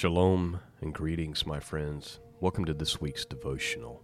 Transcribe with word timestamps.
Shalom 0.00 0.60
and 0.80 0.94
greetings, 0.94 1.44
my 1.44 1.60
friends. 1.60 2.20
Welcome 2.40 2.64
to 2.64 2.72
this 2.72 3.02
week's 3.02 3.26
devotional. 3.26 4.02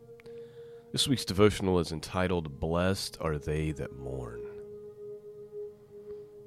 This 0.92 1.08
week's 1.08 1.24
devotional 1.24 1.78
is 1.78 1.90
entitled 1.90 2.60
Blessed 2.60 3.16
Are 3.18 3.38
They 3.38 3.72
That 3.72 3.96
Mourn. 3.96 4.42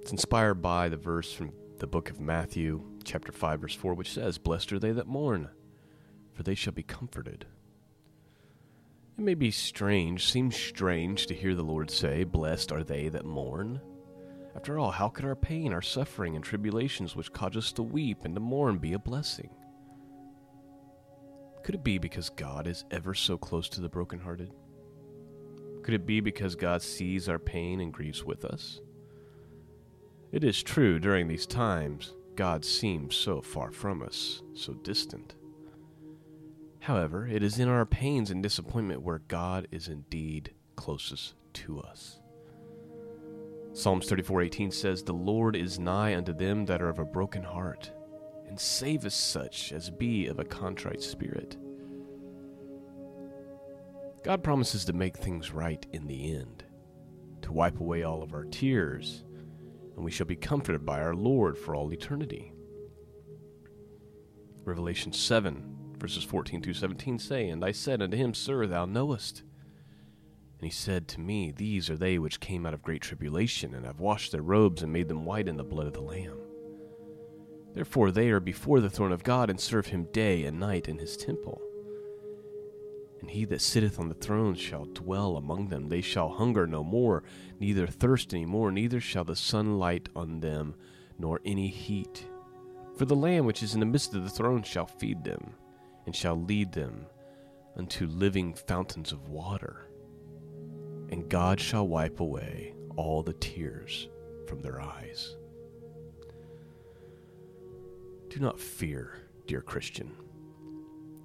It's 0.02 0.12
inspired 0.12 0.62
by 0.62 0.88
the 0.88 0.98
verse 0.98 1.34
from 1.34 1.52
the 1.80 1.88
book 1.88 2.12
of 2.12 2.20
Matthew, 2.20 2.84
chapter 3.04 3.32
5, 3.32 3.62
verse 3.62 3.74
4, 3.74 3.96
which 3.96 4.14
says, 4.14 4.38
Blessed 4.38 4.72
are 4.74 4.78
they 4.78 4.92
that 4.92 5.08
mourn, 5.08 5.50
for 6.32 6.44
they 6.44 6.54
shall 6.54 6.74
be 6.74 6.84
comforted. 6.84 7.48
It 9.18 9.24
may 9.24 9.34
be 9.34 9.50
strange, 9.50 10.32
seems 10.32 10.56
strange 10.56 11.26
to 11.26 11.34
hear 11.34 11.56
the 11.56 11.64
Lord 11.64 11.90
say, 11.90 12.24
Blessed 12.24 12.72
are 12.72 12.84
they 12.84 13.10
that 13.10 13.26
mourn. 13.26 13.82
After 14.56 14.80
all, 14.80 14.92
how 14.92 15.10
could 15.10 15.26
our 15.26 15.36
pain, 15.36 15.74
our 15.74 15.82
suffering, 15.82 16.36
and 16.36 16.44
tribulations 16.44 17.16
which 17.16 17.32
cause 17.32 17.56
us 17.56 17.72
to 17.74 17.84
weep 17.84 18.26
and 18.26 18.36
to 18.36 18.42
mourn 18.42 18.78
be 18.78 18.94
a 18.94 19.00
blessing? 19.00 19.50
Could 21.64 21.76
it 21.76 21.84
be 21.84 21.98
because 21.98 22.30
God 22.30 22.68
is 22.68 22.86
ever 22.92 23.14
so 23.14 23.38
close 23.38 23.70
to 23.70 23.82
the 23.82 23.90
brokenhearted? 23.90 24.52
Could 25.84 25.94
it 25.94 26.06
be 26.06 26.20
because 26.20 26.56
God 26.56 26.82
sees 26.82 27.30
our 27.30 27.40
pain 27.40 27.80
and 27.80 27.94
grieves 27.94 28.24
with 28.24 28.44
us? 28.46 28.82
It 30.32 30.44
is 30.44 30.62
true, 30.62 31.00
during 31.00 31.28
these 31.28 31.46
times, 31.46 32.14
God 32.36 32.64
seems 32.64 33.16
so 33.16 33.42
far 33.42 33.72
from 33.72 34.02
us, 34.02 34.42
so 34.54 34.74
distant. 34.74 35.36
However, 36.80 37.28
it 37.28 37.44
is 37.44 37.60
in 37.60 37.68
our 37.68 37.86
pains 37.86 38.32
and 38.32 38.42
disappointment 38.42 39.02
where 39.02 39.22
God 39.28 39.68
is 39.72 39.88
indeed 39.88 40.54
closest 40.76 41.34
to 41.54 41.82
us. 41.82 42.20
Psalms 43.80 44.10
34:18 44.10 44.72
says, 44.72 45.04
"The 45.04 45.14
Lord 45.14 45.56
is 45.56 45.80
nigh 45.80 46.14
unto 46.14 46.34
them 46.34 46.66
that 46.66 46.82
are 46.82 46.90
of 46.90 47.00
a 47.00 47.06
broken 47.06 47.44
heart, 47.44 47.90
and 48.46 48.60
saveth 48.60 49.14
such 49.14 49.72
as 49.72 49.90
be 49.90 50.28
of 50.28 50.38
a 50.38 50.44
contrite 50.44 51.02
spirit." 51.02 51.56
God 54.22 54.44
promises 54.44 54.84
to 54.84 54.92
make 54.92 55.16
things 55.16 55.54
right 55.54 55.88
in 55.94 56.08
the 56.08 56.36
end, 56.36 56.66
to 57.42 57.54
wipe 57.54 57.80
away 57.80 58.04
all 58.04 58.22
of 58.22 58.34
our 58.34 58.44
tears, 58.44 59.24
and 59.96 60.04
we 60.04 60.12
shall 60.12 60.28
be 60.28 60.36
comforted 60.36 60.86
by 60.86 61.02
our 61.02 61.16
Lord 61.16 61.58
for 61.58 61.74
all 61.74 61.94
eternity. 61.94 62.52
Revelation 64.66 65.14
7, 65.14 65.96
verses 65.98 66.26
14 66.26 66.62
through 66.62 66.74
17 66.74 67.18
say, 67.18 67.48
And 67.48 67.64
I 67.64 67.72
said 67.72 68.02
unto 68.02 68.18
him, 68.18 68.34
Sir, 68.34 68.68
thou 68.68 68.84
knowest 68.84 69.44
and 70.60 70.66
he 70.66 70.72
said 70.72 71.08
to 71.08 71.22
me, 71.22 71.52
These 71.52 71.90
are 71.90 71.96
they 71.96 72.20
which 72.20 72.42
came 72.42 72.66
out 72.66 72.74
of 72.74 72.84
great 72.84 73.02
tribulation, 73.02 73.74
and 73.74 73.86
have 73.86 74.02
washed 74.02 74.34
their 74.34 74.42
robes 74.42 74.84
and 74.84 74.92
made 74.92 75.08
them 75.08 75.24
white 75.24 75.48
in 75.48 75.56
the 75.56 75.64
blood 75.64 75.88
of 75.88 75.94
the 75.94 76.02
Lamb. 76.02 76.38
Therefore 77.74 78.12
they 78.12 78.30
are 78.30 78.42
before 78.42 78.82
the 78.82 78.90
throne 78.90 79.14
of 79.14 79.24
God, 79.24 79.50
and 79.50 79.58
serve 79.58 79.88
him 79.88 80.10
day 80.12 80.44
and 80.44 80.60
night 80.60 80.90
in 80.90 80.98
his 80.98 81.16
temple. 81.16 81.62
And 83.22 83.30
he 83.30 83.46
that 83.46 83.62
sitteth 83.62 84.00
on 84.00 84.10
the 84.10 84.16
throne 84.16 84.54
shall 84.54 84.84
dwell 84.84 85.38
among 85.38 85.70
them. 85.70 85.88
They 85.88 86.02
shall 86.02 86.28
hunger 86.28 86.68
no 86.68 86.84
more, 86.84 87.24
neither 87.58 87.88
thirst 87.88 88.34
any 88.34 88.46
more, 88.46 88.70
neither 88.70 89.00
shall 89.00 89.24
the 89.24 89.38
sun 89.38 89.80
light 89.80 90.10
on 90.14 90.42
them, 90.42 90.76
nor 91.18 91.40
any 91.46 91.68
heat. 91.70 92.26
For 92.98 93.06
the 93.06 93.16
Lamb 93.16 93.46
which 93.46 93.64
is 93.64 93.76
in 93.76 93.80
the 93.80 93.86
midst 93.86 94.14
of 94.14 94.24
the 94.24 94.30
throne 94.30 94.64
shall 94.64 94.88
feed 94.88 95.24
them, 95.24 95.54
and 96.06 96.14
shall 96.14 96.36
lead 96.36 96.74
them 96.74 97.06
unto 97.78 98.08
living 98.08 98.54
fountains 98.54 99.14
of 99.14 99.30
water 99.30 99.89
and 101.10 101.30
God 101.30 101.60
shall 101.60 101.88
wipe 101.88 102.20
away 102.20 102.74
all 102.96 103.24
the 103.24 103.34
tears 103.34 104.10
from 104.48 104.62
their 104.62 104.82
eyes. 104.82 105.36
Do 108.30 108.40
not 108.40 108.60
fear, 108.60 109.18
dear 109.48 109.62
Christian. 109.62 110.16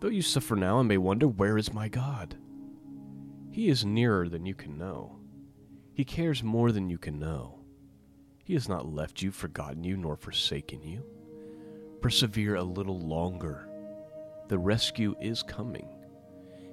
Though 0.00 0.08
you 0.08 0.22
suffer 0.22 0.56
now 0.56 0.80
and 0.80 0.88
may 0.88 0.98
wonder, 0.98 1.28
Where 1.28 1.58
is 1.58 1.72
my 1.72 1.88
God? 1.88 2.36
He 3.50 3.68
is 3.68 3.84
nearer 3.84 4.28
than 4.28 4.46
you 4.46 4.54
can 4.54 4.76
know. 4.78 5.18
He 5.92 6.04
cares 6.04 6.42
more 6.42 6.72
than 6.72 6.90
you 6.90 6.98
can 6.98 7.18
know. 7.18 7.60
He 8.42 8.54
has 8.54 8.68
not 8.68 8.92
left 8.92 9.22
you, 9.22 9.30
forgotten 9.30 9.84
you, 9.84 9.96
nor 9.96 10.16
forsaken 10.16 10.82
you. 10.82 11.04
Persevere 12.00 12.56
a 12.56 12.64
little 12.64 13.00
longer. 13.00 13.68
The 14.48 14.58
rescue 14.58 15.14
is 15.20 15.42
coming. 15.42 15.88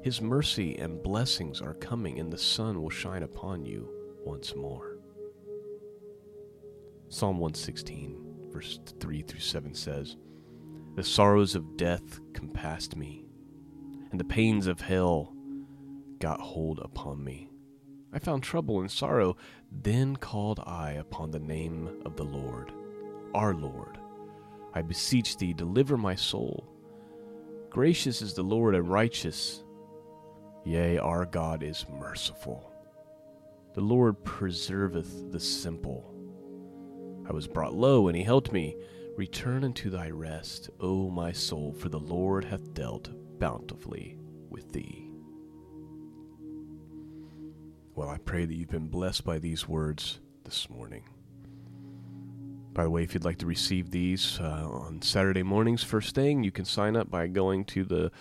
His 0.02 0.22
mercy 0.22 0.78
and 0.78 1.04
blessings 1.04 1.62
are 1.62 1.76
coming, 1.76 2.20
and 2.20 2.32
the 2.32 2.38
sun 2.38 2.82
will 2.82 2.90
shine 2.90 3.24
upon 3.24 3.66
you 3.66 3.90
once 4.26 4.56
more. 4.56 4.98
Psalm 7.10 7.38
116, 7.38 8.50
verse 8.52 8.80
3 9.00 9.22
through 9.22 9.40
7 9.40 9.76
says, 9.76 10.18
The 10.96 11.04
sorrows 11.04 11.56
of 11.56 11.78
death 11.78 12.20
compassed 12.34 12.96
me, 12.96 13.26
and 14.12 14.20
the 14.20 14.26
pains 14.26 14.66
of 14.66 14.82
hell 14.82 15.36
got 16.20 16.40
hold 16.40 16.80
upon 16.80 17.24
me. 17.24 17.50
I 18.14 18.20
found 18.20 18.44
trouble 18.44 18.82
and 18.82 18.92
sorrow. 18.92 19.38
Then 19.72 20.16
called 20.16 20.60
I 20.66 20.92
upon 20.94 21.32
the 21.32 21.40
name 21.40 22.02
of 22.06 22.16
the 22.16 22.26
Lord, 22.26 22.72
our 23.34 23.54
Lord. 23.54 23.98
I 24.74 24.82
beseech 24.82 25.38
thee, 25.38 25.54
deliver 25.54 25.98
my 25.98 26.16
soul. 26.16 26.68
Gracious 27.70 28.22
is 28.22 28.34
the 28.34 28.44
Lord 28.44 28.76
and 28.76 28.90
righteous. 28.90 29.64
Yea, 30.64 30.98
our 30.98 31.26
God 31.26 31.64
is 31.64 31.86
merciful. 31.90 32.72
The 33.74 33.82
Lord 33.82 34.24
preserveth 34.24 35.32
the 35.32 35.40
simple. 35.40 36.14
I 37.28 37.34
was 37.34 37.48
brought 37.48 37.74
low, 37.74 38.08
and 38.08 38.18
he 38.18 38.24
helped 38.24 38.52
me. 38.52 38.76
Return 39.18 39.64
unto 39.64 39.90
thy 39.90 40.10
rest, 40.10 40.70
O 40.80 41.10
my 41.10 41.32
soul, 41.32 41.74
for 41.74 41.90
the 41.90 42.00
Lord 42.00 42.46
hath 42.46 42.74
dealt 42.74 43.10
bountifully 43.40 44.18
with 44.50 44.72
thee. 44.72 45.10
Well, 47.96 48.10
I 48.10 48.18
pray 48.20 48.46
that 48.46 48.54
you've 48.54 48.70
been 48.70 48.88
blessed 48.88 49.26
by 49.26 49.40
these 49.40 49.68
words 49.68 50.20
this 50.44 50.70
morning. 50.70 51.04
By 52.74 52.84
the 52.84 52.90
way, 52.90 53.04
if 53.04 53.14
you'd 53.14 53.26
like 53.26 53.40
to 53.40 53.46
receive 53.46 53.92
these 53.92 54.40
uh, 54.40 54.68
on 54.70 55.02
Saturday 55.02 55.44
mornings 55.44 55.84
first 55.84 56.16
thing, 56.16 56.44
you 56.44 56.52
can 56.52 56.66
sign 56.66 56.96
up 56.96 57.12
by 57.12 57.28
going 57.28 57.66
to 57.66 57.84
the 57.84 58.12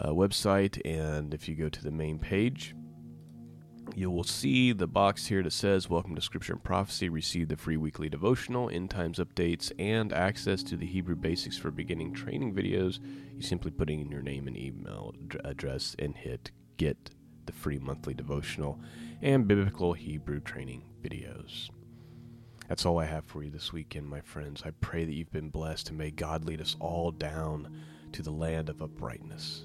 uh, 0.00 0.08
website, 0.08 0.80
and 0.84 1.32
if 1.32 1.48
you 1.48 1.54
go 1.54 1.68
to 1.68 1.82
the 1.82 1.90
main 1.90 2.18
page, 2.18 2.74
you 3.94 4.10
will 4.10 4.24
see 4.24 4.72
the 4.72 4.86
box 4.86 5.26
here 5.26 5.42
that 5.42 5.52
says 5.52 5.88
Welcome 5.88 6.14
to 6.16 6.20
Scripture 6.20 6.52
and 6.52 6.62
Prophecy. 6.62 7.08
Receive 7.08 7.48
the 7.48 7.56
free 7.56 7.76
weekly 7.76 8.08
devotional, 8.08 8.68
end 8.68 8.90
times 8.90 9.18
updates, 9.18 9.72
and 9.78 10.12
access 10.12 10.62
to 10.64 10.76
the 10.76 10.86
Hebrew 10.86 11.16
Basics 11.16 11.56
for 11.56 11.70
Beginning 11.70 12.12
training 12.12 12.54
videos. 12.54 12.98
You 13.34 13.42
simply 13.42 13.70
put 13.70 13.88
in 13.88 14.10
your 14.10 14.22
name 14.22 14.48
and 14.48 14.56
email 14.56 15.14
address 15.44 15.96
and 15.98 16.16
hit 16.16 16.50
Get 16.76 17.10
the 17.46 17.52
free 17.52 17.78
monthly 17.78 18.12
devotional 18.12 18.78
and 19.22 19.48
biblical 19.48 19.94
Hebrew 19.94 20.40
training 20.40 20.82
videos. 21.00 21.70
That's 22.68 22.84
all 22.84 22.98
I 22.98 23.06
have 23.06 23.24
for 23.24 23.42
you 23.42 23.50
this 23.50 23.72
weekend, 23.72 24.08
my 24.08 24.20
friends. 24.20 24.62
I 24.66 24.72
pray 24.82 25.06
that 25.06 25.14
you've 25.14 25.32
been 25.32 25.48
blessed 25.48 25.88
and 25.88 25.96
may 25.96 26.10
God 26.10 26.44
lead 26.44 26.60
us 26.60 26.76
all 26.80 27.12
down 27.12 27.74
to 28.12 28.22
the 28.22 28.32
land 28.32 28.68
of 28.68 28.82
uprightness 28.82 29.64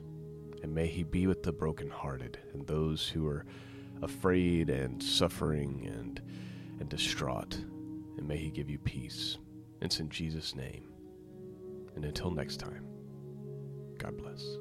and 0.62 0.74
may 0.74 0.88
he 0.88 1.04
be 1.04 1.28
with 1.28 1.44
the 1.44 1.52
brokenhearted 1.52 2.38
and 2.54 2.66
those 2.68 3.08
who 3.08 3.28
are 3.28 3.46
afraid 4.02 4.70
and 4.70 5.02
suffering 5.02 5.90
and 5.94 6.22
and 6.80 6.90
distraught. 6.90 7.54
And 8.18 8.28
may 8.28 8.38
he 8.38 8.50
give 8.50 8.70
you 8.70 8.80
peace. 8.80 9.38
It's 9.82 10.00
in 10.00 10.10
jesus 10.10 10.56
name. 10.56 10.92
And 11.96 12.06
until 12.06 12.32
next 12.32 12.58
time 12.58 12.86
god 13.98 14.18
bless 14.18 14.58